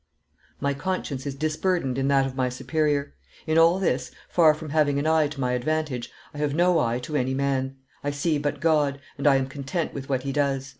My 0.59 0.73
conscience 0.73 1.27
is 1.27 1.35
disburdened 1.35 1.99
in 1.99 2.07
that 2.07 2.25
of 2.25 2.35
my 2.35 2.49
superior. 2.49 3.13
In 3.45 3.59
all 3.59 3.77
this, 3.77 4.09
far 4.29 4.55
from 4.55 4.69
having 4.71 4.97
an 4.97 5.05
eye 5.05 5.27
to 5.27 5.39
my 5.39 5.51
advantage, 5.51 6.11
I 6.33 6.39
have 6.39 6.55
no 6.55 6.79
eye 6.79 6.97
to 7.01 7.15
any 7.15 7.35
man; 7.35 7.75
I 8.03 8.09
see 8.09 8.39
but 8.39 8.59
God, 8.59 8.99
and 9.19 9.27
I 9.27 9.35
am 9.35 9.45
content 9.45 9.93
with 9.93 10.09
what 10.09 10.23
He 10.23 10.31
does." 10.31 10.69